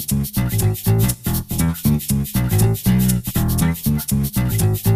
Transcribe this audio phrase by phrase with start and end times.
[0.00, 0.06] は
[4.86, 4.89] い、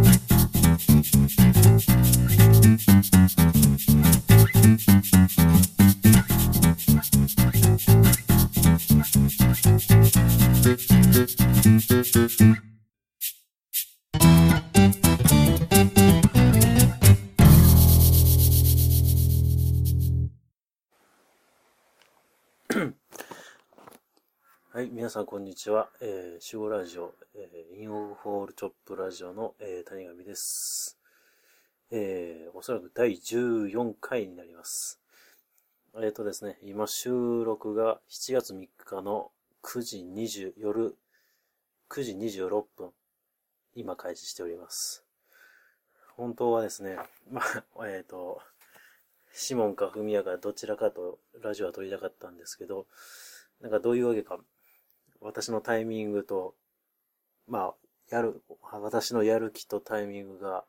[25.05, 25.91] 皆さんこんにちは。
[26.01, 30.99] えー、守護ラジオ、えー、インオフォールチョップラジオの、えー、谷上です。
[31.91, 34.99] えー、おそらく第14回になります。
[35.97, 39.31] えっ、ー、とですね、今収録が7月3日の
[39.63, 40.97] 9時20、夜
[41.91, 42.91] 9時26分、
[43.75, 45.05] 今開始しております。
[46.17, 46.97] 本当はですね、
[47.31, 48.41] まあ、えっ、ー、と、
[49.35, 52.87] シモンかフミヤかどちらかとラジオは撮りたかったんですけど、
[53.61, 54.41] なんかどういうわけか、
[55.25, 56.55] 私のタイミングと、
[57.49, 57.75] まあ、
[58.11, 60.65] やる、私のやる気とタイミングが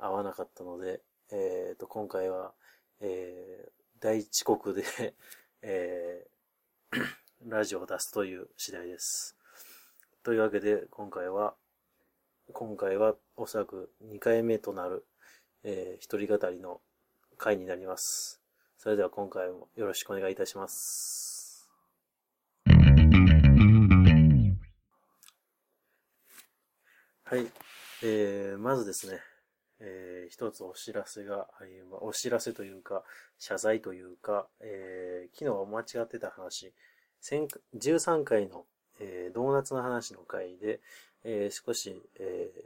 [0.00, 1.00] 合わなかったので、
[1.30, 2.52] えっ、ー、と、今回は、
[3.00, 4.84] えー、大遅刻で
[5.62, 7.00] えー、
[7.48, 9.36] ラジオを出すという次第です。
[10.24, 11.54] というわけで、今回は、
[12.52, 15.06] 今回はおそらく2回目となる、
[15.62, 16.80] えー、一人語りの
[17.38, 18.42] 回になります。
[18.78, 21.31] それでは今回もよろしくお願いいたします。
[27.32, 27.46] はい。
[28.02, 29.18] えー、まずですね、
[29.80, 31.48] えー、一つお知らせが
[31.90, 33.04] ま、お知らせというか、
[33.38, 36.74] 謝罪というか、えー、昨日間違ってた話、
[37.22, 38.66] 13回の、
[39.00, 40.80] えー、ドーナツの話の回で、
[41.24, 42.58] えー、少し、えー、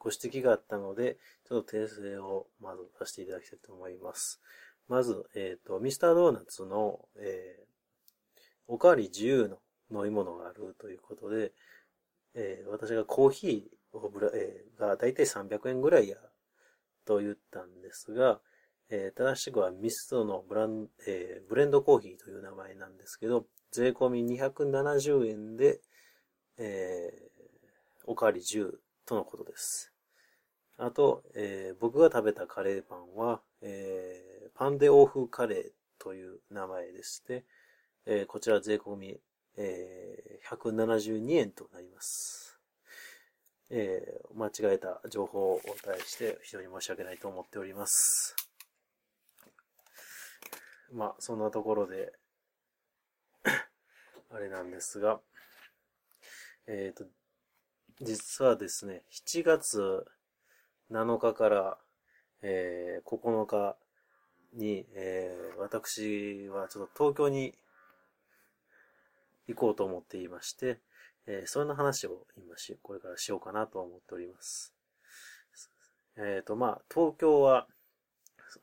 [0.00, 4.40] ご指摘があったので、ちょっと訂正をまずさせていただきたいと思います。
[4.88, 9.58] まず、えっ、ー、と、ミスタードーナツの、えー、おかわり自由の
[9.96, 11.52] 飲み物があるということで、
[12.34, 16.16] えー、私がコーヒーをブラ、えー、がだいたい300円ぐらいや
[17.04, 18.40] と言ったんですが、
[18.90, 25.80] えー、正しくはミストのブラン、えー、ブレンドコーヒーという名前なんですけど、税込み270円で、
[26.58, 28.70] えー、おかわり10
[29.06, 29.92] とのことです。
[30.78, 35.62] あと、えー、僕が食べたカレーパンは、えー、パンデオーフカレー
[35.98, 37.44] という名前でして、
[38.04, 39.20] えー、こちら税込み
[39.56, 42.58] えー、172円となります。
[43.70, 48.36] えー、間違えた情報を対して非常に申し訳ないと思っております。
[50.92, 52.12] まあ、そんなところで
[54.30, 55.20] あれなんですが、
[56.66, 57.06] えっ、ー、と、
[58.00, 60.04] 実はですね、7月
[60.90, 61.78] 7日から、
[62.42, 63.78] えー、9日
[64.52, 67.58] に、えー、私はちょっと東京に
[69.48, 70.80] 行こうと思っていまして、
[71.26, 74.74] えー、そんな話を今し、これからしようかなと思っております。
[76.16, 77.66] えっ、ー、と、まあ、東京は、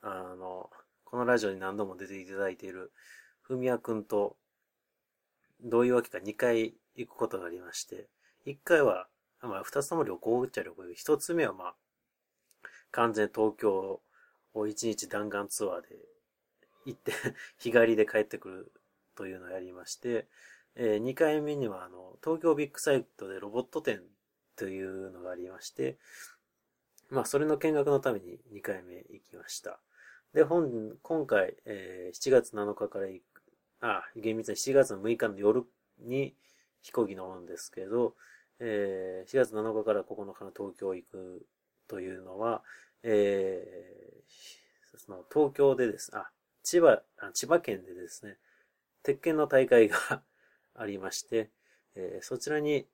[0.02, 0.70] あの、
[1.04, 2.92] このラジオに何度も出ていただいている、
[3.42, 4.38] ふみやくんと、
[5.62, 8.08] どういうわけか2回行くことがありまして、
[8.46, 9.08] 1回は、
[9.42, 11.76] まあ、2つとも旅行っちゃ旅行で、1つ目はまあ、
[12.92, 14.02] 完全東京
[14.54, 15.88] を1日弾丸ツアーで
[16.86, 17.14] 行って
[17.58, 18.72] 日帰りで帰ってくる
[19.16, 20.28] というのをやりまして、
[20.82, 24.02] えー、2回目には、あの、東京ビッグサイトでロボット展
[24.56, 25.98] というのがありまして、
[27.10, 29.82] まあ、それの見学のために2回目行きました。
[30.34, 33.42] で、本、今回、えー、7月7日から行く、
[33.82, 35.66] あ、厳密に7月の6日の夜
[36.00, 36.34] に
[36.82, 38.16] 飛行機乗るんですけど、
[38.60, 41.46] えー、4月7日から9日の東京行く
[41.90, 42.62] というのは、
[43.04, 46.30] えー、その東京でです、あ、
[46.64, 47.02] 千葉、
[47.34, 48.38] 千葉県でですね、
[49.04, 50.22] 鉄拳の大会が
[50.76, 51.50] ありまして、
[51.96, 52.86] えー、そちらに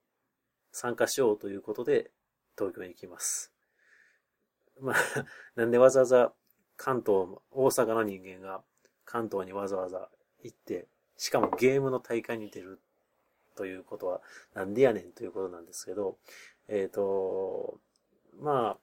[0.71, 2.11] 参加しようということで
[2.57, 3.53] 東京に行きます。
[4.79, 4.95] まあ、
[5.55, 6.33] なんでわざわざ
[6.77, 8.63] 関東、大阪の人間が
[9.05, 10.09] 関東にわざわざ
[10.43, 10.87] 行って、
[11.17, 12.81] しかもゲームの大会に出る
[13.55, 14.21] ということは
[14.53, 16.17] なんでやねんということなんですけど、
[16.67, 17.79] えっ、ー、と、
[18.39, 18.79] まあ、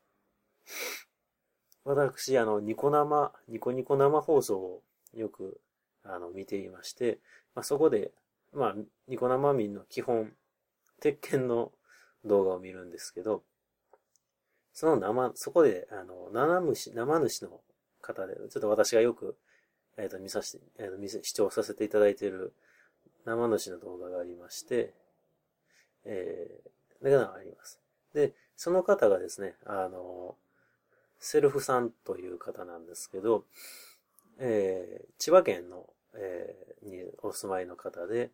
[1.84, 4.82] 私、あの、ニコ生、ニコニコ生放送を
[5.14, 5.60] よく、
[6.04, 7.18] あの、見ていまして、
[7.54, 8.12] まあ、そこで、
[8.54, 8.74] まあ、
[9.08, 10.32] ニコ生民の基本、
[11.00, 11.72] 鉄拳の
[12.24, 13.42] 動画を見るんですけど、
[14.72, 17.60] その生、そこで、あの、生虫、生主の
[18.00, 19.36] 方で、ちょっと私がよく、
[19.96, 22.54] えっ、ー、と、見させて、えっ、ー、と、見せ、視聴させていただいている
[23.24, 24.94] 生主の動画がありまして、
[26.04, 27.80] えー、があります。
[28.14, 30.36] で、その方がですね、あの、
[31.18, 33.44] セルフさんという方なんですけど、
[34.38, 38.30] えー、千葉県の、えー、にお住まいの方で、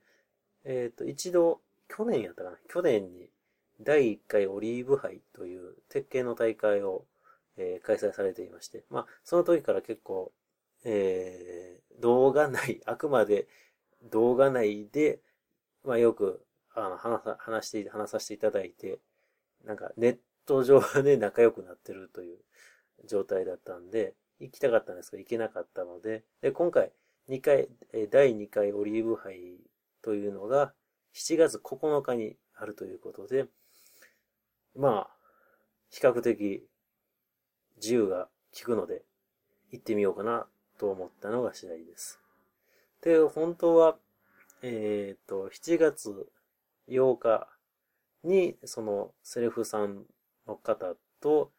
[0.64, 2.56] えっ、と、一度、去年やったかな？
[2.69, 3.31] 去年に、
[3.81, 7.06] 第1回オリーブ杯という鉄拳の大会を、
[7.56, 10.32] えー開催されていまして、まあ、その時から結構、
[10.84, 13.49] えー動画内、 あくまで
[14.05, 15.20] 動画内で、
[15.84, 16.44] まあ、よく、
[16.75, 19.00] あの、話さ、話して、話させていただいて、
[19.64, 22.38] なんか、ネット上で仲良くなってるという
[23.05, 26.93] 状態だったんで、行きたかったんですけど、行けなかったので、で、今回、
[27.28, 29.58] 2回、え第2回オリーブ杯
[30.08, 30.72] というのが、
[31.14, 33.44] 7月9日にあるということで、
[34.75, 35.10] まあ、
[35.90, 36.66] 比較的
[37.76, 39.02] 自由が利くので、
[39.70, 40.46] 行ってみようかな
[40.78, 42.19] と思ったのが次第です。
[43.02, 43.99] で、本当は、
[44.62, 46.26] えっ、と、7月
[46.88, 47.46] 8日
[48.25, 50.06] に、その、セルフさん
[50.46, 51.52] の方と、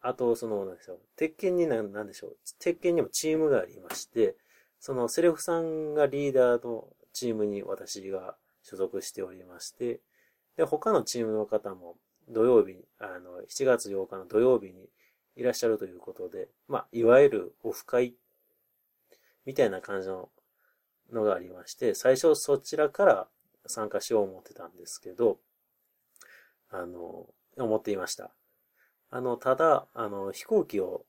[0.00, 4.36] あと、その、なんでしょう、鉄拳になん、なんでしょう、鉄拳にもチームがありまして、
[4.78, 6.86] その、セルフさんがリーダーの
[7.18, 10.00] チームに私が所属しておりまして、
[10.56, 11.96] で、他のチームの方も
[12.28, 14.88] 土曜日、あの、7月8日の土曜日に
[15.36, 18.14] いらっしゃるということで、まあ、いわゆるオフ会
[19.46, 20.28] みたいな感じの
[21.12, 23.28] のがありまして、最初そちらから
[23.66, 25.38] 参加しよう思ってたんですけど、
[26.70, 27.26] あの、
[27.56, 28.30] 思っていました。
[29.10, 31.04] あの、ただ、あの、飛行機を、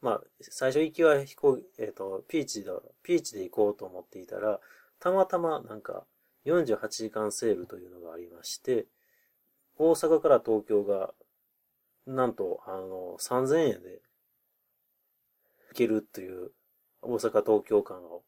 [0.00, 2.70] まあ、最初行きは飛行、えっ、と、ピーチで、
[3.02, 4.60] ピーチで行こうと思っていたら、
[5.00, 6.04] たまたまなんか
[6.46, 8.86] 48時間セールというのがありまして、
[9.76, 11.12] 大阪から東京が、
[12.06, 14.00] なんと、あの、3000円で
[15.70, 16.50] 行けるという、
[17.02, 18.24] 大阪東京間を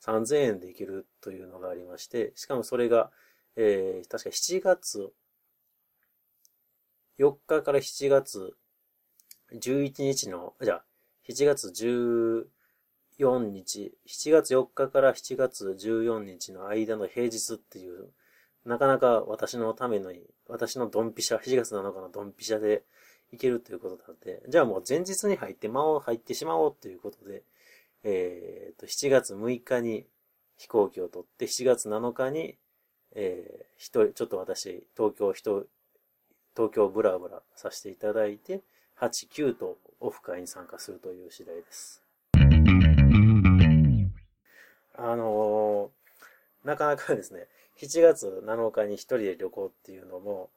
[0.00, 3.10] 3000円で行けるというのがありまして、しかもそれが、
[3.56, 5.12] えー、確か7月
[7.18, 8.54] 4日から7月
[9.52, 10.84] 11日の、じゃあ、
[11.28, 12.44] 7月10
[13.18, 18.08] 14日、7月4日から7月14日の間の平日っていう、
[18.64, 20.12] なかなか私のための、
[20.48, 22.84] 私のドンピシャ、7月7日のドンピシャで
[23.32, 27.42] 行けるということなんで、じゃあもう前日に入ってまおう、入ってしまおうということで、
[28.04, 30.06] えー、と、7月6日に
[30.56, 32.56] 飛行機を取って、7月7日に、
[33.14, 35.66] えー、一人、ちょっと私、東京人、
[36.56, 38.62] 東京ブラブラさせていただいて、
[39.00, 42.01] 8、9とオフ会に参加するという次第です。
[44.94, 46.02] あのー
[46.64, 47.48] なかなかですね、
[47.78, 50.50] 7月7日に一人で旅行っていうのも、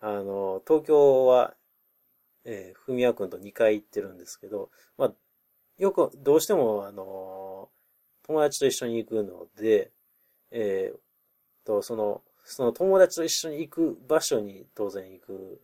[0.00, 1.56] あのー東京は、
[2.44, 5.14] えー、ふみやくんと2回行ってるんですけど、まあ、
[5.78, 7.78] よく、どうしても、あのー
[8.28, 9.90] 友達と一緒に行くので、
[10.50, 10.98] えー
[11.66, 15.60] と、その、その友達と一緒に行く場所に当然行く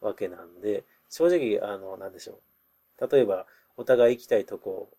[0.00, 2.40] わけなんで、正直、あの、なんでしょ
[3.00, 3.08] う。
[3.10, 4.90] 例えば、お互い行きたいとこ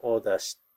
[0.00, 0.69] を出して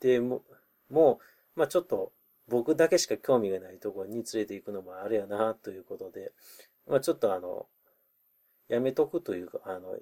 [0.00, 0.44] でも、
[0.90, 1.20] も
[1.56, 2.12] う、まあちょっと、
[2.48, 6.32] 僕だけしか興味がないところに連れて行くのもあれやな、ということで、
[6.86, 7.66] まあちょっとあの、
[8.68, 9.96] やめとくというか、あの、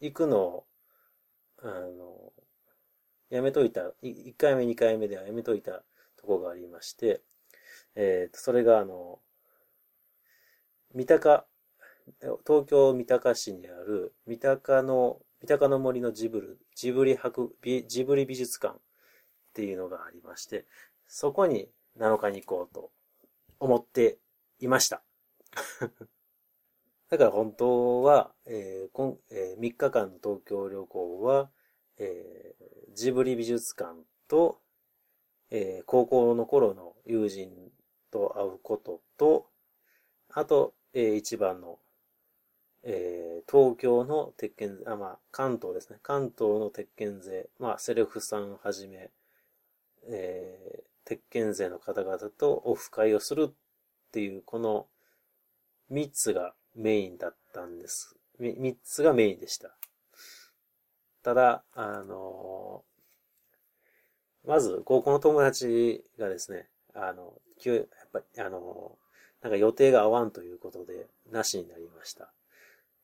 [0.00, 0.66] 行くのを、
[1.62, 2.32] あの、
[3.30, 5.82] やめといた、1回目、2回目ではやめといた
[6.16, 7.22] とこがありまして、
[7.96, 9.20] えーと、それがあの、
[10.94, 11.46] 三鷹、
[12.46, 17.56] 東京三鷹市にある三鷹の、三鷹の森のジブル、ジブリ博、
[17.86, 18.78] ジブリ美術館
[19.54, 20.66] っていうのがありまして、
[21.06, 22.90] そこに7日に行こうと
[23.60, 24.18] 思って
[24.58, 25.04] いました。
[27.08, 31.52] だから本当は、えー今えー3日間の東京旅行は、
[31.98, 33.92] えージブリ美術館
[34.26, 34.60] と、
[35.50, 37.70] えー高校の頃の友人
[38.10, 39.46] と会うことと、
[40.30, 41.78] あと、えー一番の、
[42.82, 46.00] えー東京の鉄拳、あ、まあ、関東ですね。
[46.02, 49.10] 関東の鉄拳勢、まあ、セルフさんはじめ、
[50.08, 53.54] えー鉄拳勢の方々とオフ会をするっ
[54.10, 54.86] ていう、この
[55.92, 58.16] 3つがメインだったんです。
[58.38, 59.76] み3つがメインでした。
[61.22, 62.84] ただ、あの
[64.46, 68.98] まず、高校の友達がですね、あの、急、やっぱり、あの
[69.40, 72.32] なんか予定が合わんということで、なしになりました。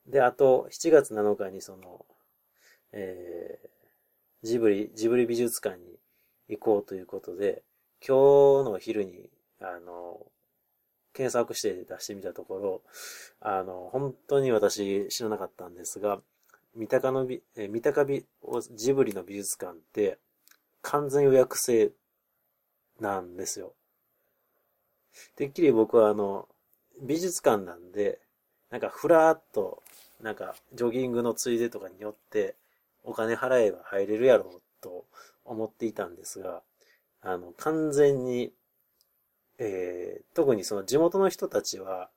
[0.07, 2.07] で、あと、7月7日にその、
[2.93, 6.00] えー、ジブリ、ジブリ美術館に
[6.51, 7.63] 行こうということで、
[8.07, 9.31] 今日の昼に、
[9.61, 10.27] あの、
[11.13, 12.83] 検索して出してみたところ、
[13.41, 16.21] あの、本当に私知らなかったんですが、
[16.75, 18.25] 三鷹の美、え三鷹美、
[18.73, 20.19] ジブリの美術館って
[20.83, 21.91] 完全予約制
[23.01, 23.73] なんですよ。
[25.37, 26.49] てっきり僕はあの、
[27.03, 28.19] 美術館なんで、
[28.71, 29.83] なんかふらーっと、
[30.21, 32.55] なんかジョギングのついでとかによって
[33.05, 35.07] お金払えば入れるやろうと
[35.51, 36.63] 思っていたんですが、
[37.21, 38.53] あの、完全に
[39.61, 42.09] えー、特にその地元の人たちは、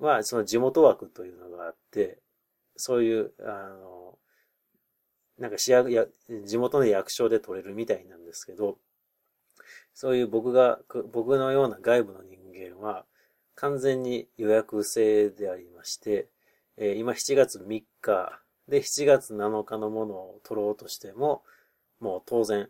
[0.00, 2.18] ま、その地元枠というのがあって、
[2.74, 4.18] そういう、あの、
[5.38, 6.06] なんか市役、や、
[6.46, 8.78] 地元の役所で取れるみたいなんですけど、
[9.92, 10.80] そういう僕が、
[11.12, 13.04] 僕のような外部の人間は、
[13.56, 16.28] 完全に予約制でありまして、
[16.78, 21.42] えー、今7月3日で7月7日のものを取ろうとしても、
[22.00, 22.68] もう当然、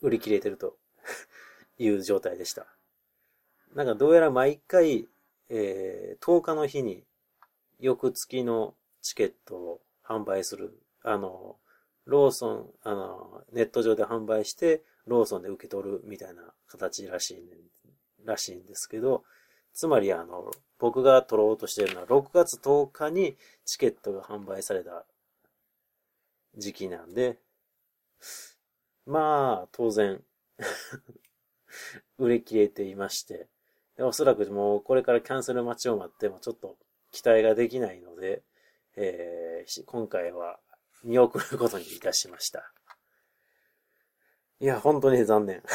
[0.00, 0.78] 売り切れてると
[1.78, 2.66] いう状態でした。
[3.74, 5.08] なんかどうやら毎回、
[5.48, 7.04] えー、10日の日に、
[7.78, 10.78] 翌月のチケットを販売する。
[11.02, 11.58] あの、
[12.04, 17.56] ローソン、あの、ネット上で販売して、ローソンで受け取るみたいな形らしい、ね、
[18.24, 19.24] らしいんですけど、
[19.72, 25.04] つまりあの、僕が取ろうとしてるのは6月10日にチケットが販売された
[26.56, 27.38] 時期なんで、
[29.06, 30.22] まあ、当然
[32.18, 33.48] 売り切れていまして、
[33.98, 36.76] おそらくもうこれからキャンセル待ちを待ってもちょっと
[37.10, 38.42] 期待ができないので、
[38.96, 40.60] えー、今回は
[41.04, 42.72] 見送ることにいたしました。
[44.60, 45.62] いや、本当に残念。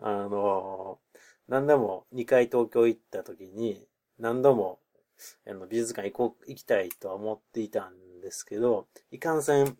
[0.00, 1.00] あの
[1.48, 3.88] 何度も2回東京行った時に、
[4.18, 4.80] 何度も、
[5.46, 9.76] あの、美術館行こう、行きたいとは思っていたんですけど、いかんせん、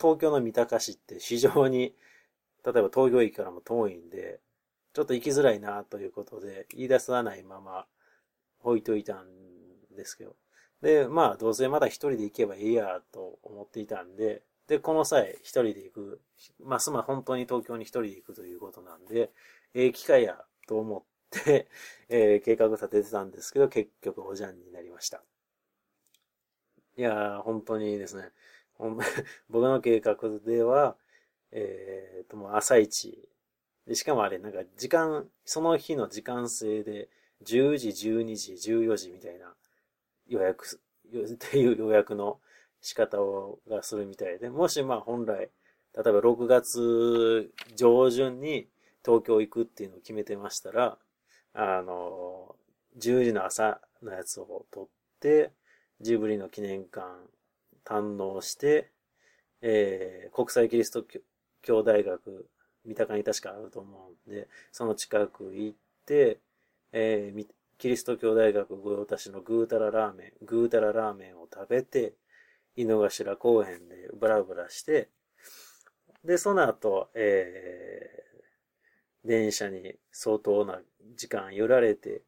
[0.00, 1.94] 東京の三鷹市って非常に、
[2.64, 4.40] 例えば東京駅からも遠いんで、
[4.94, 7.86] ちょっと行きづらいなということで、言い出さないまま
[8.62, 9.28] 置いといたん
[9.94, 10.34] ですけど。
[10.80, 16.20] で、まあ、どうせまだ一人で行けばいいやと思っていたんで、で、この際一人で行く、
[16.60, 19.30] ますま本当に東京に一人で行くということなんで、
[19.74, 21.68] ええ機会やと思って、
[22.08, 25.22] えー、計画立ててたんですけど、結局おじゃんになりました。
[26.96, 28.30] いやー、本当にですね、
[29.48, 30.96] 僕の計画では、
[31.52, 33.28] えー、と、もう朝一。
[33.92, 37.08] しかもあれ、なんか時間、その日の時間制で、
[37.42, 39.54] 10時、12時、14時みたいな
[40.28, 42.40] 予約、っていう予約の
[42.80, 45.50] 仕方を、がするみたいで、もしまあ本来、例え
[45.94, 48.68] ば6月上旬に
[49.04, 50.98] 東京行くっていうのを決めてましたら、
[51.52, 52.54] あの、
[52.98, 54.88] 10時の朝のやつを撮っ
[55.20, 55.52] て、
[56.00, 57.06] ジブリの記念館
[57.84, 58.90] 堪能して、
[59.62, 61.04] えー、国際キリスト
[61.62, 62.48] 教大学、
[62.84, 65.76] 三鷹に確かあると思うんで、その近く行っ
[66.06, 66.38] て、
[66.92, 67.46] えー、
[67.78, 72.14] キリスト教大学御用達のぐーたらラーメン、ぐーたらラーメンを食べて、
[72.76, 75.08] 井の頭公園でブラブラして、
[76.24, 80.80] で、その後、えー、電車に相当な
[81.16, 82.22] 時間揺られて、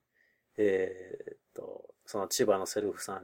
[0.56, 3.22] えー、っと、その千葉のセルフさん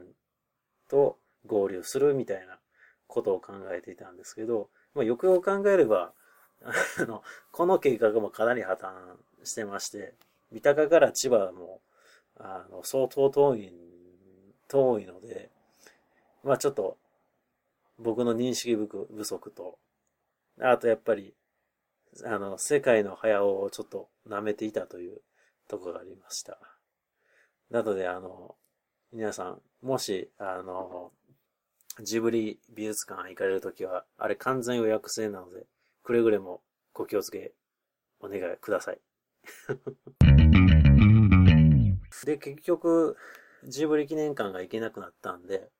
[0.89, 2.57] と合流するみたいな
[3.07, 6.13] ことを考えていたんですけど、まあ、よくよく考えれば、
[6.99, 10.13] あの、この計画もかなり破綻してまして、
[10.51, 11.79] 三鷹から千葉も、
[12.37, 13.73] あの、相当遠い、
[14.67, 15.49] 遠いので、
[16.43, 16.97] まあちょっと、
[17.97, 19.77] 僕の認識不足と、
[20.61, 21.33] あとやっぱり、
[22.25, 25.21] あの、世界の早尾をちょっと舐めていたという
[25.67, 26.57] ところがありました。
[27.69, 28.55] なので、あの、
[29.11, 31.11] 皆さん、もし、あの、
[32.03, 35.65] ジブリ美術館行かれるときは、あれ完全予約制なので、
[36.03, 36.61] くれぐれも
[36.93, 37.53] ご気をつけ、
[38.19, 39.01] お願いください。
[42.23, 43.17] で、結局、
[43.63, 45.71] ジブリ記念館が行けなくなったんで、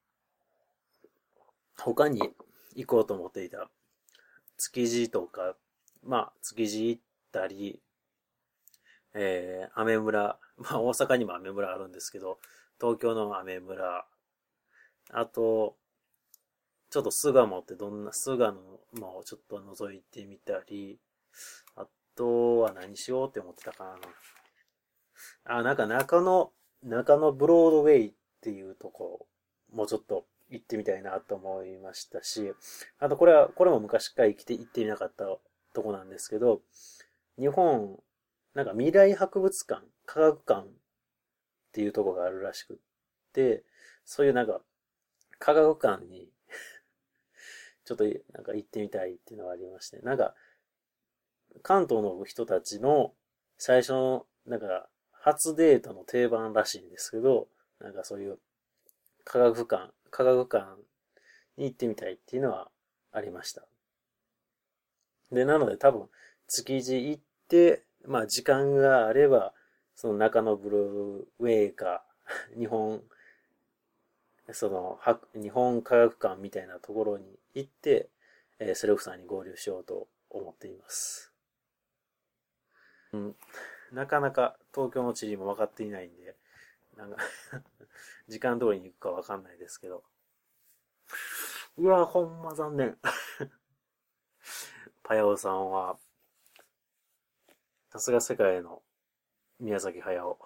[1.78, 2.34] 他に
[2.76, 3.70] 行こうと思っていた
[4.58, 5.56] 築地とか、
[6.02, 7.80] まあ、築地行ったり、
[9.14, 12.40] えー、アメ村、まあ大阪にもアメ村あるんですけど、
[12.80, 14.06] 東京のアメ村、
[15.12, 15.76] あと、
[16.90, 18.54] ちょっと巣鴨ってどんな、巣鴨
[18.94, 21.00] もちょっと覗いてみたり、
[21.76, 23.98] あとは何しようって思ってたか
[25.46, 25.58] な。
[25.58, 26.52] あ、なんか中野、
[26.84, 29.28] 中野ブロードウェイっていうとこ、
[29.74, 32.54] もうちょっと行ってみたいなと思いましたし、
[33.00, 36.62] あとこれは、これも昔から生きて行ってみなかったとこなんですけど、
[37.38, 38.00] 日本、
[38.54, 40.68] なんか未来博物館、科学館
[41.70, 42.78] っていうとこがあるらしくっ
[43.34, 43.64] て、
[44.06, 44.62] そういうなんか、
[45.38, 46.30] 科学館に
[47.86, 50.36] ちょっとなんか行ってみたいっていうのがありまして、なんか、
[51.62, 53.14] 関東の人たちの
[53.58, 57.50] 最初の、なんか、初デートの定番らしいんですけど、
[57.80, 58.40] なんかそういう
[59.24, 60.82] 科学館、科学館
[61.58, 62.72] に行ってみたいっていうのは
[63.12, 63.68] ありました。
[65.32, 66.10] で、なので多分、
[66.48, 69.54] 築地行って、まあ時間があれば、
[70.00, 72.06] その中野ブルーウェイか、
[72.58, 73.04] 日本
[74.54, 74.98] その、
[75.34, 78.10] 日本科学館みたいなところに行って、
[78.60, 81.34] えー、セレフさんに合流しようと思っています。
[83.12, 83.36] うん。
[83.92, 86.38] なかなか東京の地理も分かっていないんで、
[86.96, 87.18] なんか
[88.30, 90.06] 時間通りに行くか分かんないですけど。
[91.76, 92.98] うわ、ほんま残念。
[95.04, 96.00] パヤオさんは、
[97.90, 98.82] さすが世界の
[99.60, 100.38] 宮崎駿。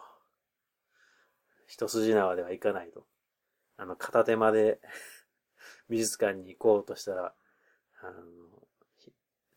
[1.68, 3.06] 一筋縄ではいかないと。
[3.78, 4.80] あの、片手まで
[5.90, 7.36] 美術館に行こうとしたら、
[8.02, 8.22] あの、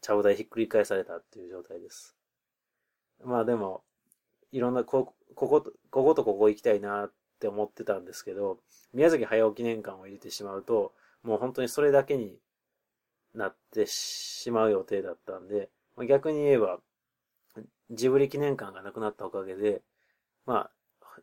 [0.00, 2.16] ちゃぶ台ひっくり返されたっていう状態です。
[3.20, 3.84] まあでも、
[4.52, 8.60] いろんな、こ、ここと、こことここ行きたいなって思ってたんですけど、
[8.92, 12.38] 宮崎駿記念館を入れてしまうと、もう本当にそれだけに
[13.34, 15.70] なってしまう予定だったんで、
[16.06, 16.80] 逆に言えば、
[17.90, 19.82] ジブリ記念館がなくなったおかげで、
[20.44, 20.70] まあ、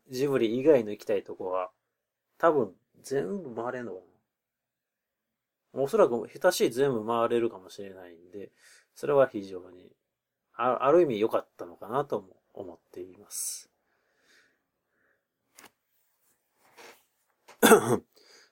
[0.10, 1.72] ジブリ以外の行きたいとこは、
[2.38, 4.00] 多分全部回れんのか
[5.74, 5.82] な。
[5.84, 8.52] おそらく下手しい全部回れるかもしれないんで、
[8.96, 9.92] それは非常に、
[10.56, 13.70] あある意味良かったのかなとも思っています。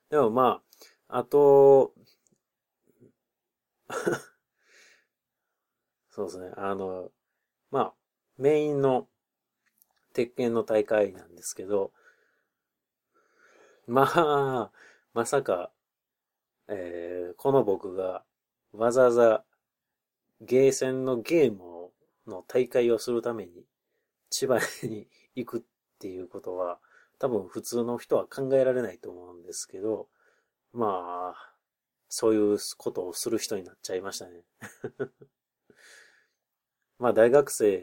[0.09, 0.61] でもま
[1.07, 1.93] あ、あと、
[6.09, 7.11] そうですね、あの、
[7.71, 7.93] まあ、
[8.37, 9.07] メインの
[10.13, 11.91] 鉄拳の大会なんですけど、
[13.87, 14.71] まあ、
[15.13, 15.71] まさか、
[16.67, 18.23] えー、この僕が
[18.73, 19.43] わざわざ
[20.41, 21.91] ゲーセンのゲーム
[22.27, 23.65] の大会をするために
[24.29, 25.61] 千葉に行くっ
[25.99, 26.79] ていうことは
[27.19, 30.07] 多分普通の人は考えられないと思うんですけど、
[30.73, 31.53] まあ、
[32.09, 34.43] そういうことをする人になっちゃいましたね。
[37.01, 37.81] まあ大学生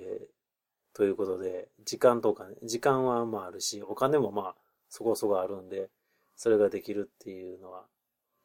[0.94, 4.54] ということで、時間とかね、時間はまああるし、お金もまあ
[4.88, 5.90] そこそこあるんで、
[6.36, 7.84] それができるっていうのは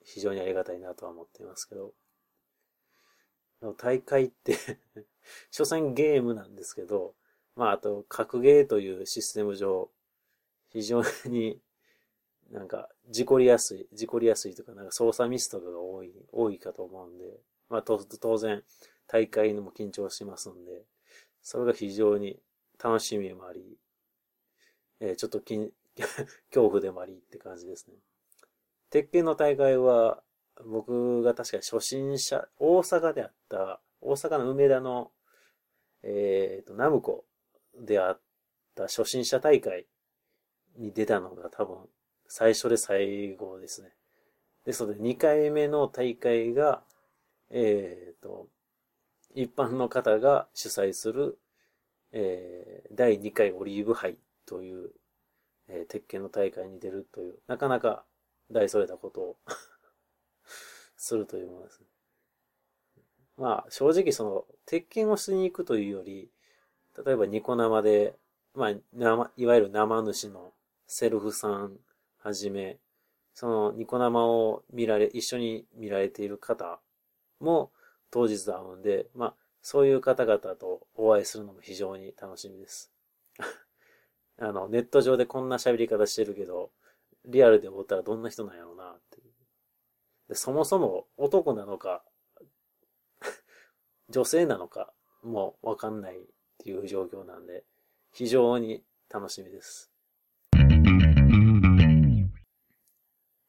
[0.03, 1.93] 非常にありがたいなとは思っていますけど。
[3.77, 4.57] 大会って
[5.49, 7.13] 所詮ゲームなんですけど、
[7.55, 9.91] まああと格ゲーというシステム上、
[10.69, 11.61] 非常に
[12.49, 17.97] なんか事故りやすい、事故りやすいとか、なんか操作ミスとかが多い、多いかと思うんで、まあ当
[18.37, 18.63] 然
[19.07, 20.85] 大会にも緊張しますんで、
[21.41, 22.39] それが非常に
[22.81, 23.77] 楽しみもあり、
[24.99, 25.71] えー、ちょっときん
[26.49, 27.95] 恐怖でもありって感じですね。
[28.89, 30.23] 鉄拳の大会は、
[30.65, 35.11] 僕が確か初心者、大阪であった、大阪の梅田の、
[36.03, 37.25] えっ、ー、と、ナムコ
[37.75, 38.21] であっ
[38.75, 39.87] た初心者大会
[40.75, 41.89] に出たのが多分
[42.27, 43.93] 最初で最後ですね。
[44.65, 46.83] ですので、2回目の大会が、
[47.49, 48.47] えっ、ー、と、
[49.35, 51.39] 一般の方が主催する、
[52.11, 54.91] えー、第2回オリーブ杯という、
[55.67, 58.05] えー、鉄拳の大会に出るという、なかなか
[58.51, 59.37] 大それたことを
[60.95, 61.87] するというものですね。
[63.37, 66.29] まあ、正直その、鉄拳をしに行くというより、
[67.03, 68.15] 例えばニコ生で、
[68.53, 70.53] まあ、生、いわゆる生主の
[70.85, 71.79] セルフさん
[72.19, 72.77] はじめ、
[73.33, 76.79] そのニコ生を見られ、一緒に見られている方
[77.39, 77.71] も、
[78.13, 82.93] 当日会うんで、まあ、そういう方々とお会いするのも非常に楽しみです。
[84.37, 86.71] あの、ネット上でこんな喋り方してるけど、
[87.25, 89.17] リアルで会ったらどんな人なんやろうなって
[90.27, 90.35] で。
[90.35, 92.05] そもそも男なのか、
[94.09, 96.25] 女性なのかもわかんないっ
[96.59, 97.65] ていう状況なんで、
[98.11, 99.91] 非常に楽しみです。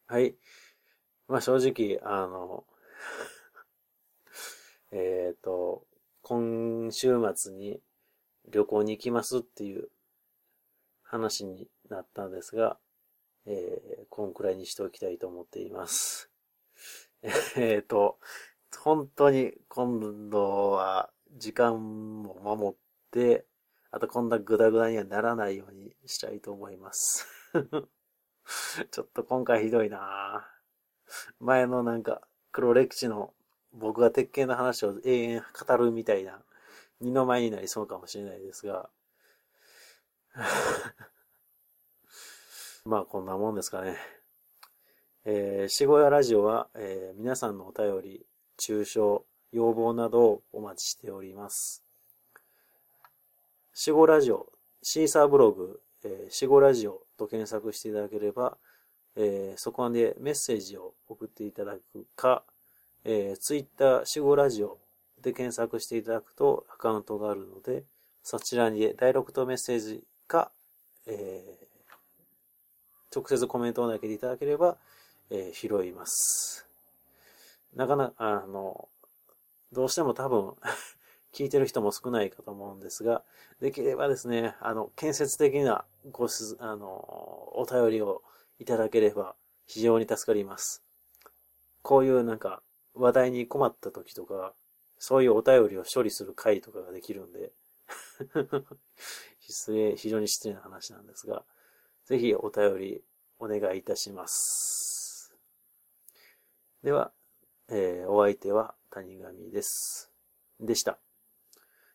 [0.06, 0.38] はい。
[1.28, 2.64] まあ正直、あの、
[4.96, 5.82] えっ、ー、と、
[6.22, 7.80] 今週末に
[8.48, 9.88] 旅行に行きますっていう
[11.02, 12.78] 話になったんですが、
[13.44, 16.30] えー、こんくらいにしておきたいと思っています。
[17.56, 18.20] えっと、
[18.78, 22.78] 本当に今度は時間も守っ
[23.10, 23.46] て、
[23.90, 27.26] あとこんなグダグダにはならないようにしたいと思います。
[28.92, 30.48] ちょっと今回ひどいな
[31.40, 33.34] 前のなんか黒歴史の
[33.74, 36.40] 僕が鉄拳の話を永遠語るみたいな、
[37.00, 38.88] 二の舞になりそうかもしれないですが、
[42.84, 43.96] まあこんなもんですかね。
[45.24, 48.26] えー、しごやラジオは、えー、皆さんのお便り、
[48.58, 49.00] 中傷、
[49.52, 51.82] 要望などをお待ちしております。
[53.72, 58.58] しごラジオ、シーサーブログ、えー、しごラジオと検索していただければ、
[59.16, 62.44] えー、そこでメッセージを送っていただくか、
[63.04, 64.78] えー、Twitter 死後ラジオ
[65.22, 67.84] で検索していただくとアカウントがあるので、
[68.22, 70.50] そちらにダイレクトメッセージか、
[71.06, 74.78] えー、直接コメントを投げていただければ、
[75.30, 76.66] えー、拾います。
[77.74, 78.88] なかなか、あの、
[79.72, 80.54] どうしても多分
[81.32, 83.22] 聞いてる人も少ないかと思うんですが、
[83.60, 86.86] できればですね、あの、建設的なごす、あの、
[87.54, 88.22] お便りを
[88.58, 89.34] いただければ
[89.66, 90.82] 非常に助かります。
[91.82, 92.62] こういうなんか
[92.94, 94.54] 話題に困った時とか、
[94.98, 97.52] そういうお便りを処理する回とかができるんで
[99.40, 101.44] 失礼、非常に失礼な話なんですが、
[102.04, 103.04] ぜひお便り
[103.38, 105.34] お願いいたします。
[106.82, 107.12] では、
[107.68, 110.10] えー、お相手は谷上です。
[110.60, 110.98] でした。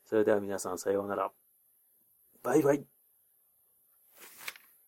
[0.06, 1.32] それでは皆さんさようなら。
[2.44, 2.99] バイバイ。